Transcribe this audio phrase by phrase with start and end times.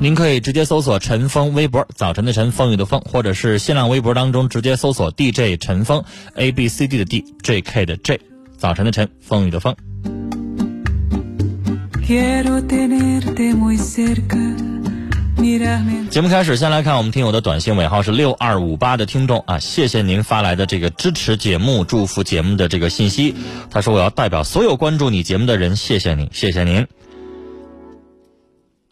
[0.00, 6.02] 您可以直接搜索陈峰微博，早晨的晨，风雨的风，或者是新浪微博当中直接搜索 DJ 陈峰
[6.34, 8.20] ，A B C D 的 D，J K 的 J，
[8.56, 9.76] 早晨的晨，风雨的风。
[16.10, 23.34] 节目开始，先来看我们听友的短信尾号是六二五八的听众啊，谢谢您发来的这个支持节目、祝福节目的这个信息。
[23.70, 26.86] 他说：“我要代表所有关注你节目的人，谢谢您，谢谢您。”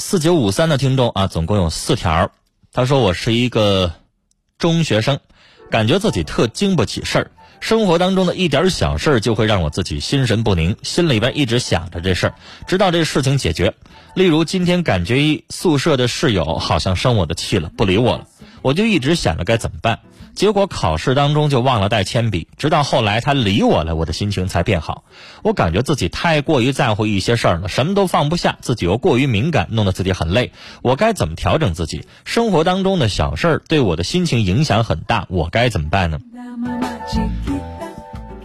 [0.01, 2.33] 四九五三的听众啊，总共有四条。
[2.73, 3.93] 他说：“我是一个
[4.59, 5.21] 中学生，
[5.71, 7.31] 感觉自己特经不起事儿，
[7.61, 12.35] 生活当中的一点小事儿就会让我自己心神不宁，心里边一直想着这事儿，
[12.67, 13.75] 直到这事情解决。
[14.15, 18.27] 例如今天感觉宿舍的室友好像生我的气了，不理我了，
[18.63, 20.01] 我就一直想着该怎么办。”
[20.35, 25.05] 结果考试当中就忘了带铅笔，直到后来他理我了，我的心情才变好。
[25.43, 30.53] 我感觉自己太过于在乎一些事儿了，什么都放不下，自己又过于敏感，弄得自己很累。
[30.83, 32.07] 我该怎么调整自己？
[32.25, 36.19] 生活当中的小事儿对我的心情影响很大，我该怎么办呢？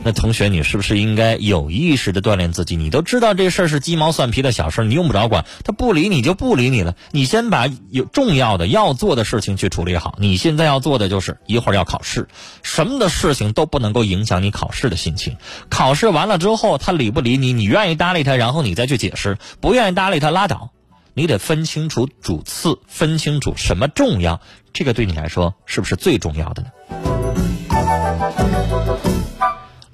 [0.05, 2.75] 那同学，你是不是应该有意识的锻炼自己？
[2.75, 5.45] 你都知道这事儿是鸡毛蒜皮的小事儿，你用不着管。
[5.63, 6.95] 他不理你就不理你了。
[7.09, 10.15] 你先把有重要的要做的事情去处理好。
[10.19, 12.27] 你现在要做的就是一会儿要考试，
[12.61, 15.37] 什么的事情都不能够影响你考试的心情。
[15.69, 20.69] 考试完了之后，他理不理你，你愿意搭理他，然后你再去解释；不愿意搭理他，拉倒。
[21.15, 24.39] 你得分清楚主次，分清楚什么重要，
[24.71, 27.24] 这个对你来说是不是最重要的呢？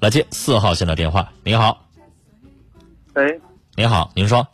[0.02, 1.80] 来接四号线的电话，您好。
[3.14, 3.40] 喂，
[3.76, 4.46] 您好，您说。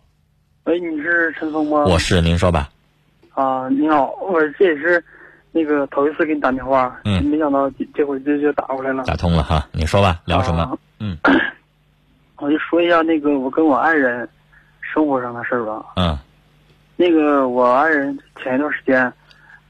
[0.65, 1.85] 喂，你是陈峰吗？
[1.85, 2.69] 我是，您说吧。
[3.33, 5.01] 啊，你好，我这也是
[5.53, 9.05] 那个头一次给你打电话，嗯，没想到这回就就打过来了。
[9.05, 10.77] 打通了哈，你说吧，聊什么？
[10.99, 11.17] 嗯，
[12.39, 14.27] 我就说一下那个我跟我爱人
[14.81, 15.81] 生活上的事儿吧。
[15.95, 16.19] 嗯，
[16.97, 19.09] 那个我爱人前一段时间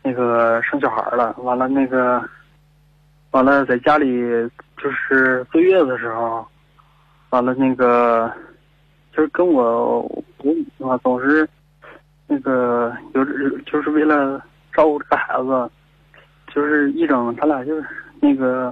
[0.02, 2.28] 那个生小孩了，完了那个
[3.38, 4.50] 完了在家里。
[4.80, 6.46] 就是坐月子的时候，
[7.32, 8.32] 完了那个，
[9.12, 10.02] 就是跟我
[10.78, 11.50] 我啊总是
[12.28, 13.26] 那个有
[13.62, 14.40] 就是为了
[14.72, 15.72] 照顾这个孩子，
[16.54, 17.88] 就是一整他俩就是
[18.20, 18.72] 那个，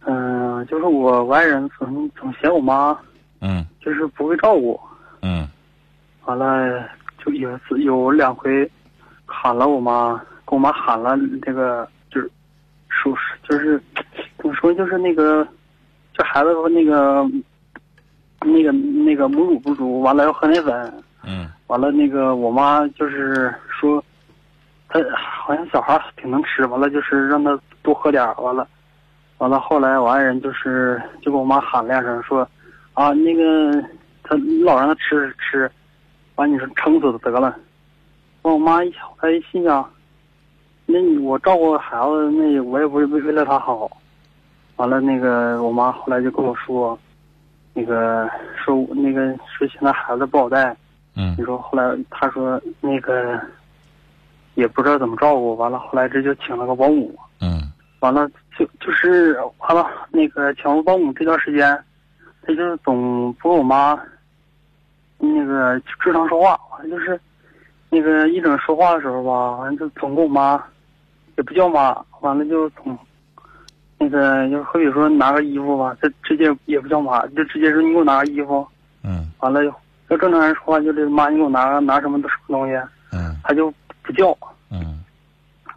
[0.00, 2.98] 嗯，就是我外人总总嫌我妈，
[3.40, 4.80] 嗯，就是不会照顾，
[5.22, 5.48] 嗯，
[6.24, 6.84] 完了
[7.24, 8.68] 就有次有两回
[9.26, 11.88] 喊了我妈，跟我妈喊了这个
[13.04, 13.82] 就是就是。
[14.38, 14.74] 怎么说？
[14.74, 15.46] 就是那个，
[16.14, 17.24] 这孩子那个，
[18.40, 21.04] 那个那个母乳不足，完了要喝奶粉。
[21.22, 21.48] 嗯。
[21.68, 24.02] 完了，那个我妈就是说，
[24.88, 28.66] 他好像小孩挺能吃，完了就是让他多喝点完了，
[29.38, 32.46] 完了后来我爱人就是就跟我妈喊两声，说，
[32.94, 33.80] 啊那个
[34.24, 34.34] 他
[34.64, 35.70] 老让他吃吃，
[36.34, 37.56] 完你说撑死他得了。
[38.42, 39.88] 完我妈一哎心想，
[40.86, 43.90] 那你我照顾孩子，那我也不是为为了他好。
[44.76, 46.98] 完了，那个我妈后来就跟我说，
[47.74, 50.76] 那个说那个说现在孩子不好带。
[51.14, 53.38] 嗯你说后来她说那个
[54.54, 57.14] 也不知道怎么照顾，完了后来这就请了个保姆。
[57.40, 57.70] 嗯
[58.00, 61.78] 完了就就是完了那个请了保姆这段时间，
[62.42, 63.96] 他就总不跟我妈
[65.18, 67.20] 那个正常说话，完了就是
[67.94, 70.58] 那个一整说话的时候吧，完了就总跟我妈
[71.36, 72.98] 也不叫妈，完了就总
[73.98, 78.66] 那个就好比说拿个衣服吧，他直接也不叫妈，就直接说你给我拿个衣服，
[79.04, 79.30] 嗯。
[79.40, 79.62] 完了
[80.08, 82.74] 要正常人说话就是妈你给我拿个拿什么什么东西，
[83.12, 83.36] 嗯。
[83.44, 83.70] 他就
[84.02, 84.34] 不叫，
[84.70, 85.04] 嗯。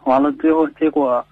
[0.04, 1.22] 完了最后结果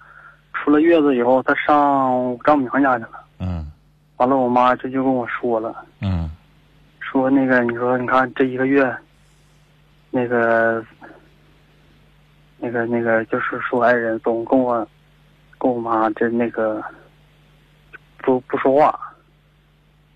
[0.53, 3.19] 出了月子以后，他上我丈母娘家去了。
[3.39, 3.71] 嗯。
[4.17, 6.29] 完了，我妈这就跟我说了，嗯。
[6.99, 8.95] 说那个你说你看这一个月，
[10.15, 10.81] 那个
[12.57, 14.87] 那个那个就是说爱人总跟我
[15.57, 16.81] 跟我妈这那个
[18.19, 18.97] 不不说话，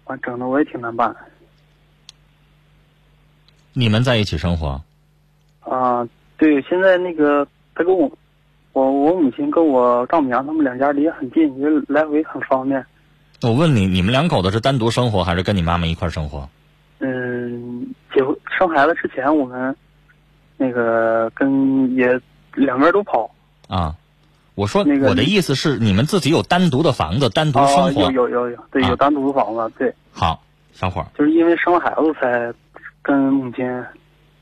[0.05, 1.13] 完整的我也挺难办
[3.73, 4.81] 你们在一起生活？
[5.59, 6.07] 啊。
[6.37, 8.09] 对，现在那个他跟我
[8.71, 12.81] 我我母亲跟我丈母娘他们两家离得很近，就来回很方便。
[13.41, 16.47] 我问你，你们两口子是单独生活，还是跟你妈妈一块儿生活？
[16.99, 19.75] 嗯，结婚生孩子之前，我们
[20.59, 22.19] 那个跟也
[22.53, 23.31] 两边都跑。
[23.69, 23.95] 啊，
[24.55, 28.11] 我说那个我的意思是，你们自己有单独的房子，单独啊，生活。
[28.11, 32.53] 有有有有，对，啊有单独的房子，对，好，小伙儿，就是因为生孩子才
[33.01, 33.65] 跟母亲、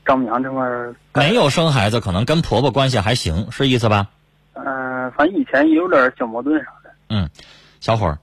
[0.04, 0.96] 丈母娘这块儿。
[1.14, 4.08] 没有生孩子，可能跟婆婆关系还行，是意思吧？
[4.54, 6.90] 嗯、反正以前也有点小矛盾啥的。
[7.10, 7.30] 嗯，
[7.78, 8.18] 小伙儿，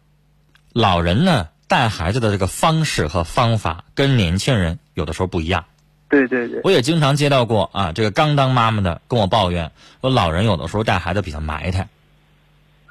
[0.74, 5.64] 老人呢带孩子的这个方式和方法跟年轻人有的时候不一样。
[6.08, 9.72] 对对对，我也经常接到过啊，这个刚当妈妈的跟我抱怨，
[10.02, 11.88] 说老人有的时候带孩子比较埋汰。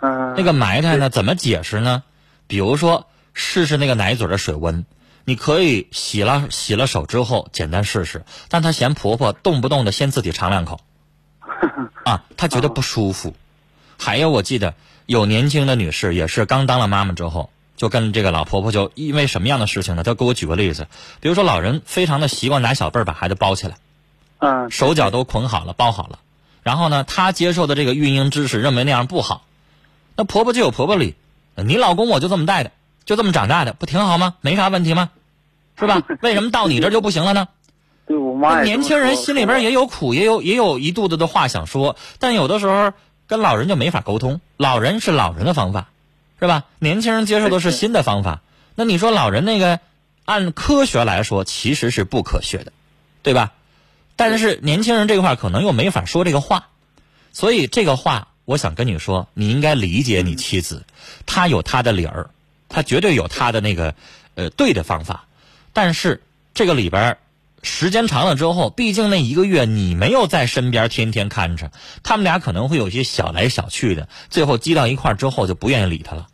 [0.00, 2.02] 嗯、那个埋汰呢，怎么解释呢？
[2.46, 4.84] 比如说，试试那个奶嘴的水温，
[5.24, 10.80] 你可以洗了洗了手之后简单试试，但她嫌婆婆动不动的先自己尝两口，
[12.04, 13.34] 啊，她觉得不舒服。
[13.98, 14.74] 还有，我记得
[15.06, 20.02] 有年轻的女士也是刚当了妈妈之后，就跟这个老婆婆就因为什么样的事情呢？
[20.02, 20.86] 她给我举个例子，
[21.20, 23.76] 比如说老人非常的习惯拿小被儿把孩子包起来。
[24.38, 26.18] 嗯，手脚都捆好了、包好了，
[26.62, 29.44] 然后呢，她接受的这个育婴知识认为那样不好，
[30.16, 31.14] 那婆婆就有婆婆理，
[31.56, 32.70] 你老公我就这么带的，
[33.04, 34.34] 就这么长大的，不挺好吗？
[34.40, 35.10] 没啥问题吗？
[35.78, 36.02] 是吧？
[36.20, 37.48] 为什么到你这儿就不行了呢？
[38.06, 42.92] 对我妈年轻人心里边也有苦，也有也有一肚子的话想说，但有的时候
[43.26, 44.42] 跟老人就没法沟通。
[44.58, 45.88] 老人是老人的方法，
[46.44, 46.64] 是吧？
[46.78, 48.42] 年轻人接受的是新的方法。
[48.74, 49.80] 那你说老人那个，
[50.26, 52.72] 按科学来说其实是不科学的，
[53.22, 53.54] 对吧？
[54.14, 56.68] 但是年轻人这块可能又没法说这个话，
[57.32, 60.84] 所以这个话我想跟你说，你应该理解你妻子，
[61.24, 62.28] 她有她的理儿，
[62.68, 63.94] 她绝对有她的那个
[64.34, 65.24] 呃对的方法，
[65.72, 67.16] 但是这个里边
[67.62, 76.26] 时间长了之后，毕竟那一个月你没有在身边天天看着，他们俩可能会有些小来小去的，最后积到一块之后就不愿意理他了，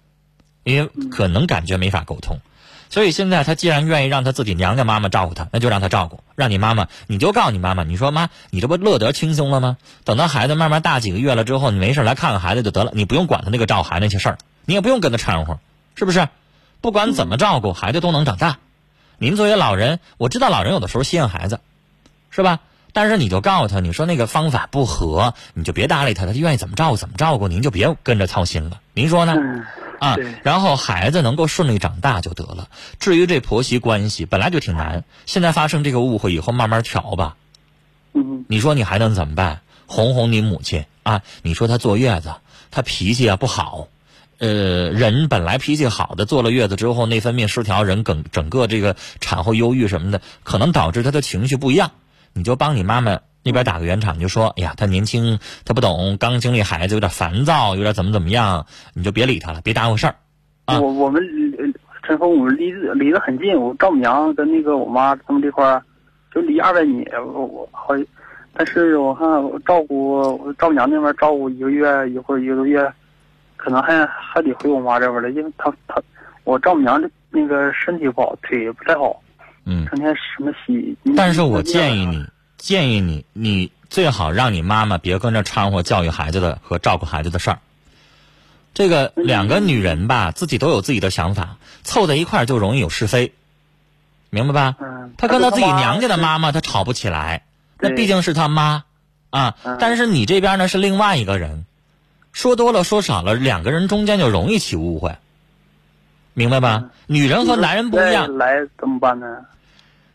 [0.64, 2.38] 因为可能感觉没法沟通。
[2.88, 9.76] 所以现在他既然愿意让他自己娘家妈妈照顾他，那就让他照顾，让你妈妈，你就告诉你妈妈，你说妈，你这不乐得轻松了吗？
[10.04, 15.60] 等到孩子慢慢大几个月了之后，你没事来看看孩子就得了，你不用管他那个照孩子那些事儿，你也不用跟他掺和，
[15.94, 16.28] 是不是？
[16.80, 18.58] 不管怎么照顾，孩子都能长大。
[19.18, 21.60] 您作为老人，我知道老人有的时候稀罕孩子，
[22.30, 22.58] 是吧？
[22.92, 28.80] 但是你就告诉他，你说那个方法不合，你就别搭理他，他愿意怎么照顾怎么照顾，您就别跟着操心了。
[28.94, 29.36] 您说呢？
[30.00, 32.68] 啊，然后孩子能够顺利长大就得了。
[32.98, 37.36] 至于这婆媳关系本来就挺难，现在发生这个误会以后慢慢调吧。
[38.12, 39.60] 嗯你说你还能怎么办？
[39.86, 41.22] 哄哄你母亲啊！
[41.42, 42.34] 你说她坐月子，
[42.70, 43.88] 她脾气啊不好，
[44.38, 51.90] 呃，人本来脾气好的，坐了月子之后内分泌失调，人整整个这个产后忧郁什么的，可能导致她的情绪不一样。
[52.32, 60.14] 你就帮你妈妈那边打个圆场，你就说，哎呀，他年轻，他不懂，刚经历孩子有点烦躁，有点怎么怎么样，你就别理他了，别耽误事儿。
[60.66, 61.22] 啊我我们
[61.58, 61.64] 呃
[62.02, 65.82] 陈峰，我们离离得很近，我丈母娘跟那个我妈他们这块儿
[66.34, 67.94] 就离二百米，我我好，
[68.52, 72.92] 但是我看我照顾我丈母娘那边照顾一个月，一会儿一个多月，
[73.56, 76.00] 可能还还得回我妈这边了，因为她她
[76.44, 79.20] 我丈母娘的那个身体不好，腿也不太好，
[79.64, 80.96] 嗯，成天什么洗。
[81.16, 82.24] 但是我建议你，
[82.60, 87.58] 建议你，你最好让你妈妈别跟着掺和教育孩子的和照顾孩子的事儿。
[88.74, 93.32] 这个两个女人吧，自己都有自己的想法，凑在一块儿就容易有是非，
[94.28, 94.76] 明白吧？
[94.78, 97.44] 嗯，她跟她自己娘家的妈妈，她吵不起来，
[97.78, 98.84] 那毕竟是她妈，
[99.30, 99.78] 啊嗯。
[99.80, 101.64] 但是你这边呢是另外一个人，
[102.30, 105.16] 说多了说少了，两个人中间就容易起误会，
[106.34, 106.90] 明白吧？
[107.06, 109.26] 女人和男人不一样，来怎么办呢？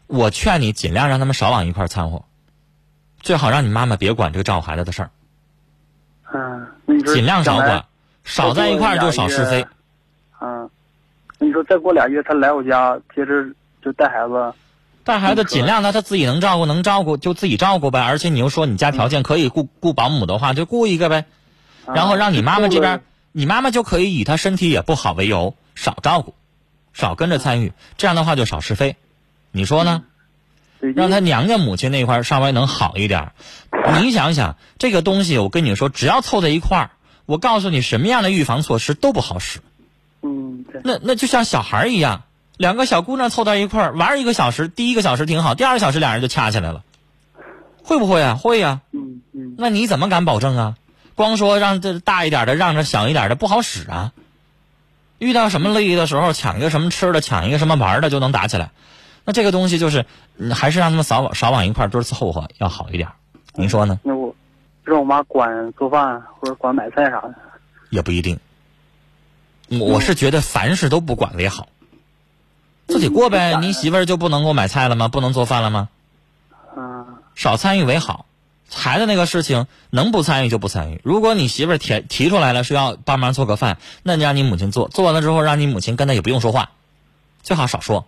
[0.07, 2.25] 我劝你尽量让他们少往一块儿掺和，
[3.25, 5.09] 最好让你妈妈别管这个照顾孩子的事儿，
[6.31, 6.67] 嗯，
[7.07, 7.83] 尽量少管，
[8.23, 9.65] 少在一块儿就少是非。。
[10.39, 10.69] 嗯，
[11.39, 13.43] 你说再过俩月他来我家，接着
[13.83, 14.53] 就带孩子。
[15.03, 21.25] 带孩子尽量他他自己能照顾能照顾就自己照顾呗，而且你又说你家条件可以雇雇保姆的话，就雇一个呗，
[21.87, 23.01] 然后让你妈妈这边，
[23.31, 26.35] 你妈妈就可以以她身体也不好为由少照顾，
[26.93, 28.95] 少跟着参与，这样的话就少是非，
[29.49, 30.03] 你说呢？
[30.03, 30.14] 对
[30.93, 33.31] 让他娘家母亲那块儿稍微能好一点。
[34.01, 36.89] 你想想这个东西，我跟你说，只要凑在一块儿，
[37.25, 39.59] 我告诉你什么样的预防措施都不好使。
[40.21, 42.23] 嗯，对，那那就像小孩儿一样，
[42.57, 46.83] 两个小姑娘凑到一块儿玩一个小时，第一个小时挺好，第二个小时俩人就掐起来了，
[47.83, 48.35] 会不会啊？
[48.35, 50.75] 会呀、嗯嗯那你怎么敢保证啊？
[51.13, 54.11] 光说让这大一点的，让着小一点的不好使啊。
[55.17, 58.71] 遇到什么利益的时候，抢一个什么吃的，抢一个什么玩的，就能打起来。
[59.25, 60.05] 那这个东西就是，
[60.37, 63.09] 嗯还是让他们少往少往一块儿多凑合要好一点。
[63.55, 63.99] 您说呢？
[64.03, 64.33] 那我
[64.83, 67.35] 让我妈管做饭或者管买菜啥的。
[67.89, 68.39] 也不一定。
[69.69, 71.67] 我我是觉得凡事都不管为好，
[72.87, 73.53] 自己过呗。
[73.55, 75.07] 嗯你媳妇儿就不能给我买菜了吗？
[75.07, 75.89] 不能做饭了吗？
[76.77, 78.25] 嗯少参与为好。
[78.71, 80.99] 孩子那个事情能不参与就不参与。
[81.03, 86.71] 如果你媳妇儿提提出来了说要帮忙做个饭，那你让你母亲做，做完了之后让你母亲跟他也不用说话，
[87.43, 88.07] 最好少说，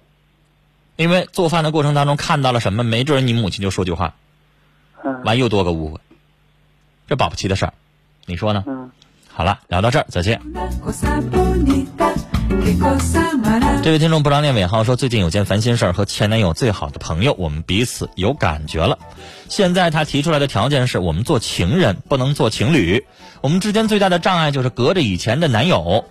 [0.97, 4.15] 因为做饭的过程当中看到了什么，没准你母亲就说句话，
[5.05, 5.99] 嗯完又多个误会，
[7.07, 7.73] 这保不齐的事儿，
[8.25, 8.63] 你说呢？
[8.67, 8.91] 嗯，
[9.31, 10.41] 好了，聊到这儿，再见。
[13.83, 18.97] 这位听众不知道念尾号说，最近有件烦心事儿，和前男友最好的朋友，我们彼此有感觉了。
[19.47, 23.05] 现在他提出来的条件是我们做情人，不能做情侣。
[23.41, 26.03] 我们之间最大的障碍就是隔着以前的男友。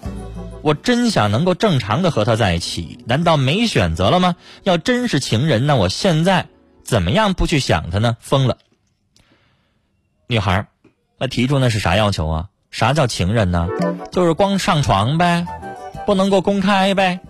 [0.67, 4.35] 我真想能够正常的和他在一起，难道没选择了吗？
[4.65, 6.49] 要真是情人，那我现在
[6.83, 8.17] 怎么样不去想他呢？
[8.19, 8.59] 疯了！
[10.27, 10.67] 女孩儿，
[11.19, 12.49] 那提出那是啥要求啊？
[12.73, 13.69] 啥叫情人呢？
[14.11, 15.47] 就是光上床呗，
[16.05, 17.21] 不能够公开呗。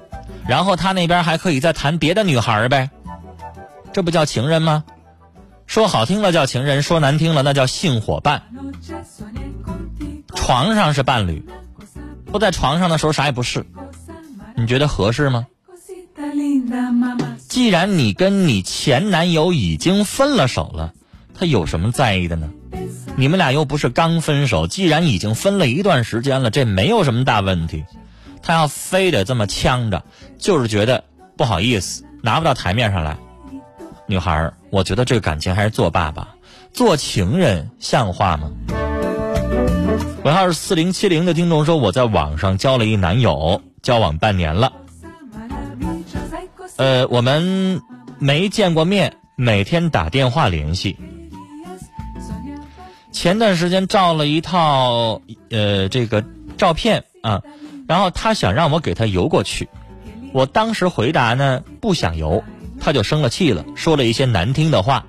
[0.49, 2.89] 然后他那边还可以再谈别的女孩儿呗，
[3.93, 4.83] 这不叫情人吗？
[5.67, 8.45] 说好听了叫情人，说难听了那叫性伙伴。
[10.35, 11.45] 床上是伴侣，
[12.37, 13.65] 不在床上的时候啥也不是，
[14.57, 15.47] 你觉得合适吗？
[17.49, 20.93] 既然你跟你前男友已经分了手了，
[21.33, 22.51] 他有什么在意的呢？
[23.17, 27.87] 你们俩又不是刚分手，既然已经分了一段时间了，这没有什么大问题。
[28.43, 30.05] 他要非得这么呛着，
[30.37, 31.05] 就是觉得
[31.39, 33.17] 不好意思，拿不到台面上来。
[34.07, 36.35] 女孩，我觉得这个感情还是做爸爸，
[36.75, 38.51] 做情人像话吗？
[40.27, 44.73] 尾号是四零七零的听众说，我在网上交了一男友，交往半年了。
[46.79, 47.81] 呃，我们
[48.19, 50.97] 没见过面，每天打电话联系。
[53.13, 56.25] 前段时间照了一套呃这个
[56.59, 57.41] 照片啊，
[57.87, 59.69] 然后他想让我给他邮过去，
[60.33, 62.43] 我当时回答呢不想邮，
[62.81, 65.07] 他就生了气了，说了一些难听的话，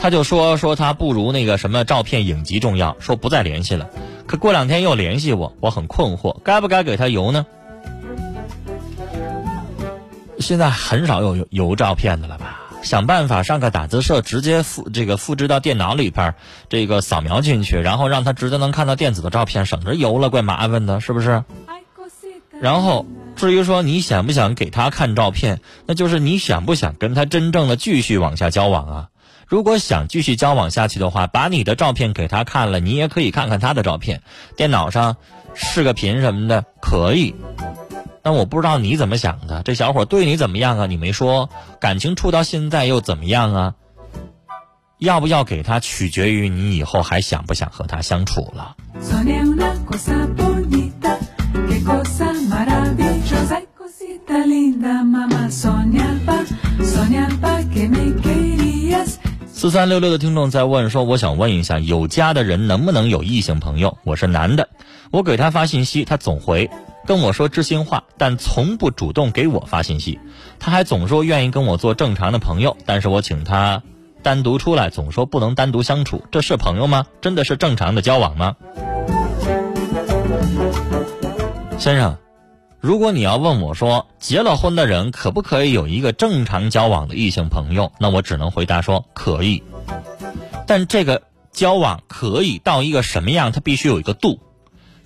[0.00, 3.88] 他就说说他不如那个什么照片影集重要，说不再联系了。
[4.26, 7.46] 可过两天又联系我，我很困惑，该不该给他邮呢？
[10.38, 12.60] 现在很少有邮照片的了吧？
[12.80, 16.34] 想办法上个打字社，直接复这个复制到电脑里边，
[16.68, 21.42] 这个扫描进去，然后让他直接能看到电子的照片，省着邮了，怪麻烦的，是不是？
[22.60, 29.08] 然后至于说你想不想给他看照片，那就是你想不想跟他真正的继续往下交往啊？
[29.48, 34.20] 如果想继续交往下去的话，把你的照片给他看了，你也可以看看他的照片，
[34.56, 35.16] 电脑上
[35.54, 37.34] 视个频什么的可以。
[38.22, 40.86] 但我不知道你怎么想的，这小伙对你怎么样啊？
[40.86, 41.48] 你没说，
[41.80, 43.74] 感情处到现在又怎么样啊？
[44.98, 48.76] 要不要给他，取决于你以后还想不想和他相处了。
[59.58, 63.98] 四三六六的听众在问说：“我想问一下，有家的人能不能有异性朋友？
[64.04, 64.68] 我是男的，
[65.10, 66.70] 我给他发信息，他总回，
[67.08, 70.20] 跟我说知心话，但从不主动给我发信息。
[70.60, 73.82] 他还总说愿意跟我做正常的朋友，但是我请他
[74.22, 77.06] 单独出来，总说不能单独相处，这是朋友吗？
[77.20, 78.54] 真的是正常的交往吗？
[81.78, 82.16] 先生，
[82.80, 87.92] 如果你要问我说，结了婚的人可不可以有一个正常交往的异性朋友？
[87.98, 89.64] 那我只能回答说可以。
[90.66, 93.50] 但这个交往可以到一个什么样？
[93.50, 94.38] 它必须有一个度。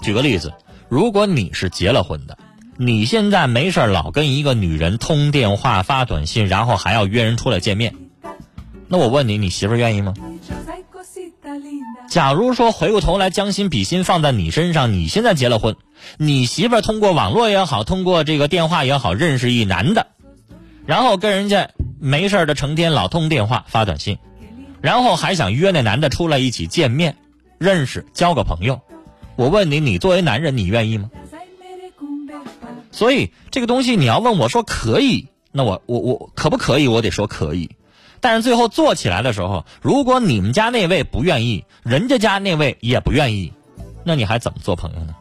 [0.03, 0.53] 举个例子，
[0.89, 2.37] 如果你是结了婚的，
[2.77, 7.95] 你现在没事老跟一个女人通电话、发短信，然后还要约人出来见面，
[8.89, 10.13] 那我问你，你媳妇儿愿意吗？
[12.09, 15.77] 假如说回过头来将心比心放在你身上，你现在结了婚，
[16.19, 20.07] 你媳妇儿通过网络也好，通过这个电话也好，认识一男的，
[20.87, 24.19] 然后跟人家没事的成天老通电话发短信，
[24.81, 27.17] 然后还想约那男的出来一起见面，
[27.59, 28.81] 认识交个朋友，
[29.37, 31.11] 我问你，你作为男人，你愿意吗？
[32.91, 36.89] 所以这个东西你要问我说可以，那我我我可不可以？
[36.89, 37.71] 我得说可以。
[38.21, 43.53] 但是最后做起来的时候，如果你们家那位不愿意，人家家那位也不愿意，
[44.05, 45.15] 那你还怎么做朋友呢？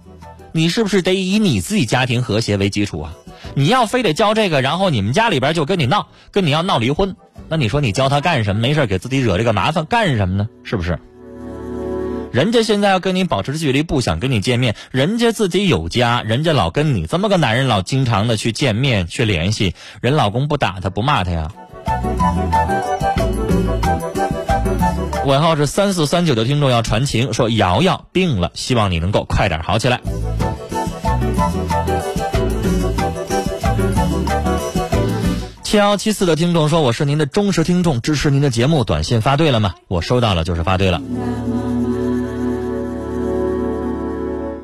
[0.53, 3.13] 你是不是得以你自己家庭和谐为基础啊？
[3.55, 7.15] 你要非得教这个，然后你们家里边就跟你闹，跟你要闹离婚，
[7.50, 8.62] 那你说你教他干什么？
[8.62, 10.48] 没事给自己惹这个麻烦干什么呢？
[10.63, 11.00] 是不是？
[12.31, 21.51] 人家现在要跟你保持距离，不想跟你见面，人家自己有家，人家老跟你这么个男人老经常的去见面去联系，人老公不打他不骂他呀。
[25.25, 30.00] 尾号是三四三九的听众要传情，说瑶瑶病了，希望你能够快点好起来。
[35.63, 39.74] 七幺七四的听众说：“我是您的忠实听众，支持您的节目，短信发对了吗？
[39.88, 41.01] 我收到了，就是发对了。”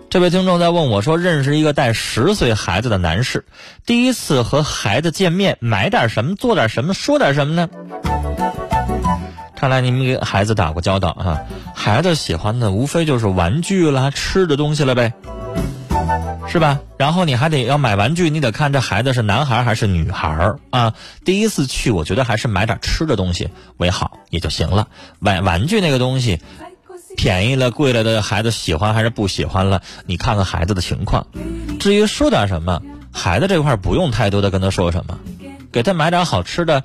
[0.10, 3.46] 这位听众在问我说：“认识一个带十岁孩子的男士，
[3.86, 7.70] 第一次和孩子见面，买点什么，做点什么，说点什么呢？”
[9.56, 11.40] 看来你们给孩子打过交道啊，
[11.74, 15.14] 孩子喜欢的无非就是玩具啦、吃的东西了呗，
[16.48, 16.80] 是吧？
[16.98, 20.94] 然后你还得要买玩具，你得看这孩子是男孩还是女孩啊。
[21.26, 24.88] 第一次去，我觉得还是买点吃的东西为好也就行了。
[25.20, 26.40] 玩玩具那个东西，
[27.16, 31.28] 便宜了、贵了的孩子喜欢还是不喜欢了，你看看孩子的情况。
[31.80, 32.82] 至于说点什么，
[33.12, 35.20] 孩子这块不用太多的跟他说什么，
[35.72, 36.84] 给他买点好吃的，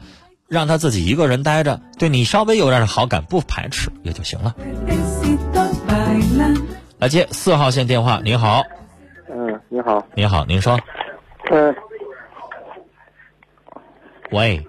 [0.48, 4.55] 让他自己一个人待着，对你稍微有点好感，不排斥也就行了。
[6.98, 8.62] 来接四号线电话，您好，
[9.83, 10.79] 好，您好，您说，
[11.51, 11.75] 嗯，
[14.31, 14.61] 喂，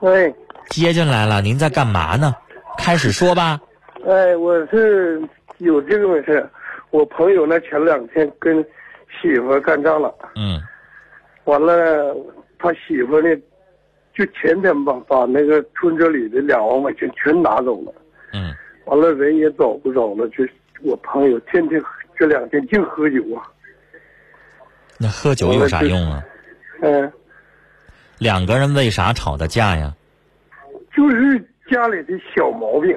[0.00, 0.34] 喂，
[0.68, 2.34] 接进来了，您在干嘛呢？
[2.78, 3.60] 开始说吧。
[4.06, 5.20] 哎，我是
[5.58, 6.48] 有这个回事。
[6.90, 8.64] 我朋友呢，前两天跟
[9.20, 10.60] 媳妇干仗了，嗯。
[11.44, 12.16] 完了，
[12.58, 13.28] 他媳妇呢，
[14.14, 17.92] 就前天吧，把那个村子里的两万块钱全拿走了，
[18.32, 20.44] 嗯，完了人也找不着了，就
[20.82, 21.82] 我朋友天天
[22.16, 23.42] 这两天净喝酒啊，
[25.02, 26.22] 那喝酒有啥用啊？
[26.80, 27.12] 嗯，
[28.18, 29.94] 两个人为啥吵的架呀？
[30.96, 32.96] 就是家里的小毛病，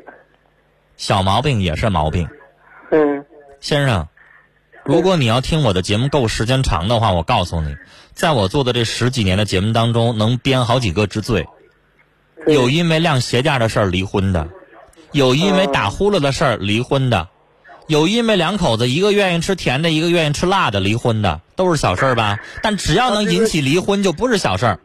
[0.97, 2.29] 小毛病也是毛病。
[2.91, 3.25] 嗯
[3.59, 4.07] 先生，
[4.83, 7.75] 如果你要听我的节目够时间长的话，我告诉你，
[8.13, 11.47] 在我做的这十几年的节目当中，能编好几个之最。
[12.45, 14.47] 有因为晾鞋架的事儿离婚的，
[15.11, 17.29] 有因为打呼噜的事儿离婚的，
[17.87, 22.37] 有因为两口子一个愿意吃甜的，一个愿意吃辣的离婚的，都是小事儿吧？
[22.63, 24.79] 但只要能引起离婚，就不是小事儿。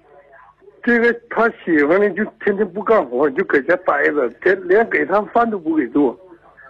[0.83, 6.19] 这个他媳妇呢，就天天不干活，就搁家待着，连连给他饭都不给做。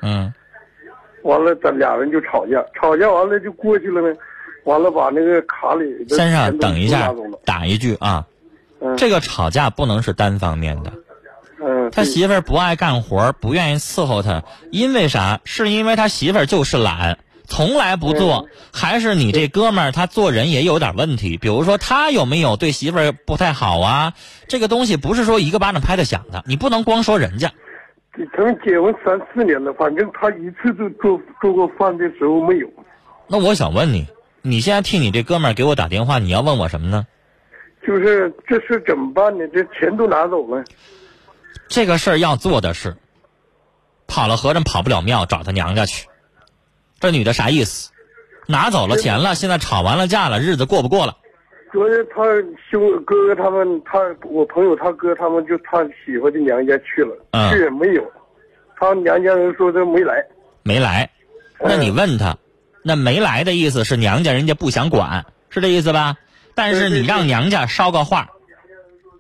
[0.03, 0.33] 嗯
[1.23, 4.19] 完了，咱俩人就吵架，吵架完了就过去了呗。
[4.65, 7.13] 完了，把那个卡里先生，等一下
[7.45, 8.25] 打一句啊，
[8.81, 10.93] 嗯，这个吵架不能是单方面的。
[11.91, 15.41] 嗯，他媳妇儿不爱干活，不愿意伺候他，因为啥？
[15.45, 21.37] 是因为他媳妇儿就是懒，从来不做，还是你这哥们儿他做人也有点问题？
[21.37, 24.15] 比如说他有没有对媳妇儿不太好啊？
[24.49, 27.51] 这个东西不是说一个巴掌拍得响的，你不能光说人家。
[28.37, 32.69] 他们结婚三四年了，反正他一次都做做过饭的时候没有。
[33.29, 34.07] 那我想问你，
[34.43, 37.07] 你现在替你这哥们儿给我打电话，你要问我什么呢？
[37.87, 39.47] 就是这事怎么办呢？
[39.55, 40.63] 这钱都拿走了。
[41.71, 42.97] 这个事儿要做的是，
[44.09, 46.09] 跑了和尚跑不了庙，找他娘家去。
[46.99, 47.93] 这女的啥意思？
[48.49, 51.17] 拿走了钱了，现在吵完了架了，日子过不过了？
[51.73, 52.25] 昨天他
[52.69, 58.05] 兄哥哥他们，他我朋友他哥他们就他媳妇的娘家去了，嗯去也没有，
[58.77, 60.27] 他娘家人说他没来。
[60.65, 61.09] 没来。
[61.61, 62.37] 那你问他，
[62.83, 66.17] 那没来的意思是娘家人家不想管，是这意思吧？
[66.57, 68.31] 但是你让娘家捎个话，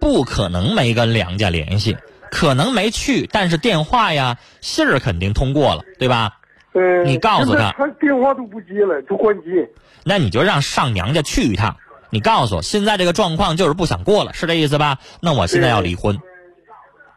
[0.00, 1.96] 不可能没跟娘家联系，
[2.31, 6.38] 可能没去，但是电话呀、信儿肯定通过了，对吧？
[6.73, 9.66] 嗯，你告诉他他电话都不接了，就关机。
[10.05, 11.77] 那你就让上娘家去一趟，
[12.11, 14.99] 你告诉我现在这个状况就是不想过了，是这意思吧？
[15.21, 16.21] 那我现在要离婚，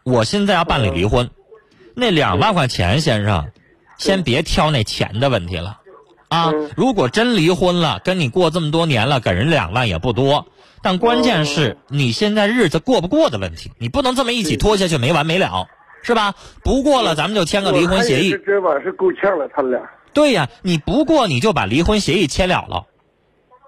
[0.03, 1.29] 我现在要办理离婚。
[1.95, 3.51] 那两万块钱，先生，
[3.99, 5.81] 先别挑那钱的问题了，
[6.33, 10.47] 啊嗯，如果真离婚了，跟你过这么多年了，给人两万也不多。
[10.81, 15.67] 但关键是你现在日子过不过的问题，你不能这么一起拖下去没完没了，
[16.01, 16.33] 是吧？
[16.63, 18.35] 不过了，咱们就签个离婚协议。
[18.45, 19.79] 这玩意儿是够呛了，他俩。
[20.13, 22.85] 对呀，你不过你就把离婚协议签了了，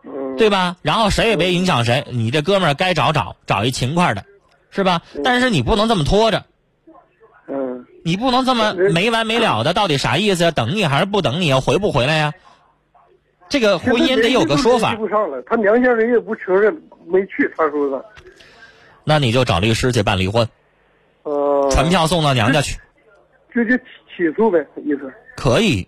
[0.04, 0.76] 嗯，对吧？
[0.82, 4.26] 然后谁也别影响谁，你这哥们儿该找找找一勤快的，
[4.70, 5.02] 是吧？
[5.24, 6.44] 但是你不能这么拖着，
[7.48, 10.52] 嗯，你不能这么没完没了的，到底啥意思呀？
[10.52, 11.62] 等你还是不等你呀？
[11.62, 12.34] 回不回来呀？
[13.48, 16.74] 这个婚姻得有个说法，不上了，他娘家人也不承认，
[17.08, 17.52] 没去。
[17.56, 18.04] 他说的，
[19.04, 20.48] 那你就找律师去办离婚，
[21.24, 22.78] 呃，传票送到娘家去，
[23.54, 23.84] 就就起
[24.18, 25.14] 起诉呗，意思。
[25.38, 25.88] 可以。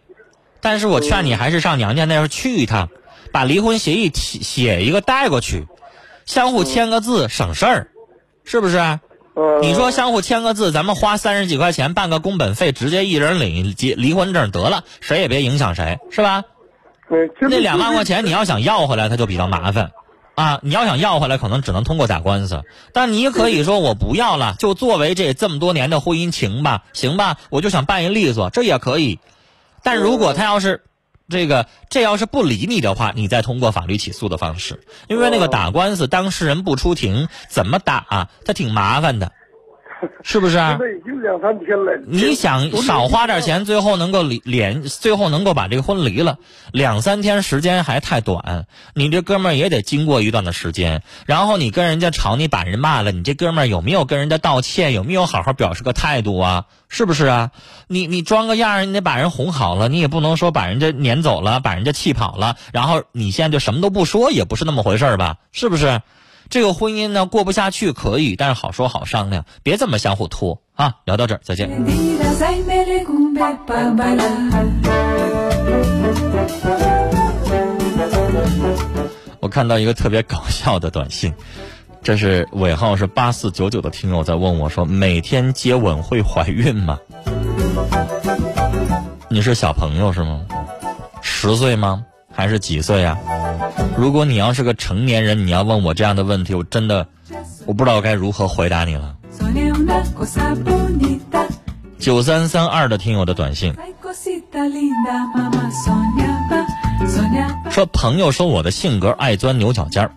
[0.62, 2.90] 但是我劝你还是上娘家那儿去一趟，
[3.32, 5.66] 把离婚协议写写一个带过去，
[6.26, 7.88] 相互签个字省事儿，
[8.44, 8.78] 是不是？
[9.34, 16.44] 呃，你说相互签个字，咱们花三十几块钱办个工本费，直接一人领结离婚证得了，谁也别影响谁，是吧？
[17.42, 19.92] 那两万块钱你要想要回来，他就比较麻烦，
[20.36, 22.64] 啊，你要想要回来，可能只能通过打官司。
[22.94, 29.20] 但你可以说我不要了，就作为这这么多年的婚姻情吧，行吧，我就想办一利索，这也可以。
[29.84, 30.84] 但如果他要是
[31.30, 39.32] 这个这要是不理你的话，你再通过法律起诉的方式，因为那个打官司当事人不出庭，怎么打、啊，他挺麻烦的，
[40.24, 40.80] 是不是、啊现？
[40.80, 41.92] 在已经两三天了。
[42.06, 46.38] 你想少花点钱，最后能够离连，最后能够把这个婚离了，
[46.72, 48.66] 两三天时间还太短。
[48.94, 54.94] 你这哥们儿也得经过一段的时间，然后你跟人家吵，你把人骂了，你这哥们儿有没有跟人家道歉？
[54.94, 56.66] 有没有好好表示个态度啊？
[56.90, 57.52] 是不是啊？
[57.88, 65.38] 你你装个样儿，你得把人哄好了，你也不能说把人家撵走了，把人家气跑了，然后你现在就什么都不说，也不是那么回事儿吧？
[65.52, 66.02] 是不是？
[66.50, 70.96] 这个婚姻呢过不下去可以，但是好说好商量，别这么相互拖啊！
[71.06, 71.70] 聊到这儿，再见。
[79.40, 81.34] 我看到一个特别搞笑的短信，
[82.02, 86.98] 这是尾号是八四九九的听友在问我说：“每天接吻会怀孕吗？”
[89.30, 90.46] 你是小朋友是吗？
[91.22, 92.06] 十岁吗？
[92.38, 93.18] 还是几岁呀、
[93.98, 97.08] 如果你要是个成年人，你要问我这样的问题，我真的
[97.66, 99.16] 我不知道该如何回答你了。
[101.98, 103.74] 九三三二的听友的短信.
[107.72, 110.12] 说，朋友说我的性格爱钻牛角尖儿，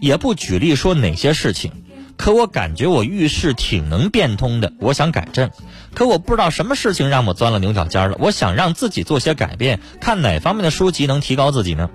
[0.00, 1.70] 也不举例说哪些事情，
[2.16, 5.50] 可我感觉我遇事挺能变通的，我想改正，
[5.94, 11.90] 可我不知道什么事情让我钻了牛角尖了，我想让自己做些改变，看哪方面的书籍能提高自己呢？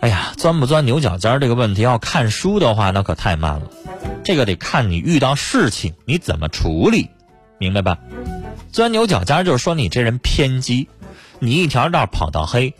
[0.00, 3.70] 哎呀，钻不钻牛角尖这个问题，要看书的话，那可太慢了。
[4.24, 7.10] 这个得看你遇到事情你怎么处理，
[7.58, 7.98] 明白吧？
[8.72, 10.88] 钻牛角尖就是说你这人偏激，
[11.38, 12.74] 你一条道跑到黑，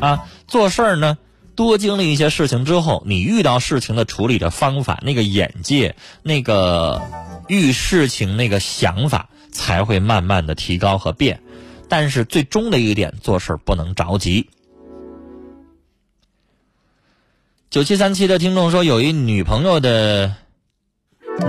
[0.00, 1.18] 啊，做事儿呢
[1.66, 7.02] 多经历一些事情之后，你遇到事情的处理的方法、那个眼界、那个
[7.48, 11.42] 遇事情那个想法，才会慢慢的提高和变。
[11.88, 14.48] 但是最终的一点，做事不能着急。
[17.70, 20.34] 九七三七的听众说，有一女朋友的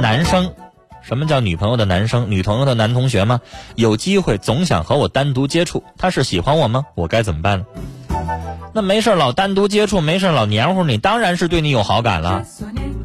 [0.01, 0.53] 男生，
[1.01, 2.31] 什么叫女朋友的男生？
[2.31, 3.41] 女朋友的男同学吗？
[3.75, 6.85] 有机会总想和我单独接触，他是喜欢我吗？
[6.95, 7.65] 我该怎么办呢？
[8.73, 12.43] 那没事老单独接触，没事老黏糊你，当然是对你有好感了。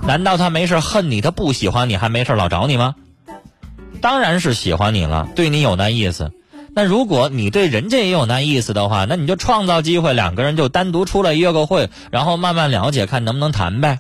[0.07, 2.95] 难道他没事恨你，他不喜欢你，还没事老找你吗？
[4.01, 6.33] 当然是喜欢你了，对你有那意思。
[6.75, 13.99] 那如果你对人家也有那意思的话，那你就创造机会，两个人就单独出来约个会，然后慢慢了解，看能不能谈呗。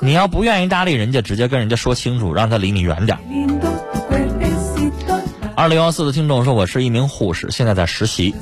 [0.00, 3.20] 你要不愿意搭理人家，直接跟人家说清楚，让他离你远点儿。
[5.54, 8.34] 二零幺四的听众说，我是一名护士，现在在实习。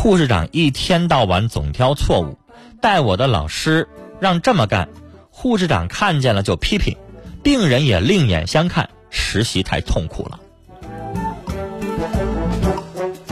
[0.00, 2.38] 护士长一天到晚总挑错误，
[2.80, 3.88] 带我的老师
[4.20, 4.88] 让这么干，
[5.28, 6.96] 护士长看见了就批评，
[7.42, 10.38] 病人也另眼相看，实习太痛苦了。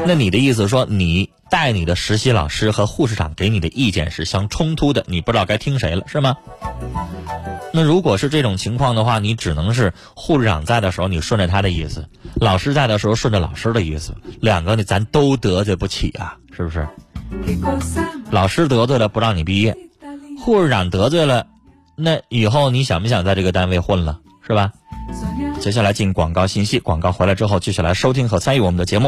[0.04, 6.36] 那你的意思说，你带你的实习老师和护士长给你的意见是相冲突的，你不知道该听谁了，是吗？
[7.72, 12.02] 那如果是这种情况的话，你只能是护士长在的时候，你顺着他的意思；
[12.36, 14.14] 老师在的时候，顺着老师的意思。
[14.40, 16.86] 两个呢，咱都得罪不起啊，是不是？
[18.30, 19.76] 老师得罪了不让你毕业，
[20.40, 21.46] 护士长得罪了，
[21.96, 24.72] 那以后你想不想在这个单位混了，是吧？
[25.60, 29.04] 接下来进广告信息，广告回来之后继续来收听和参与我们的节目。